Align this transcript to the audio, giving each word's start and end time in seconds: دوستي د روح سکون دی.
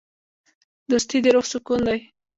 دوستي 0.89 1.17
د 1.23 1.25
روح 1.35 1.45
سکون 1.51 1.79
دی. 1.87 1.99